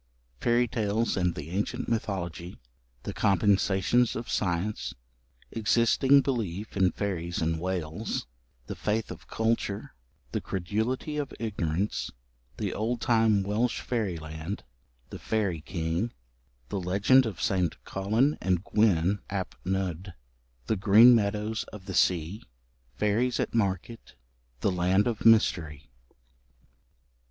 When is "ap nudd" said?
19.29-20.15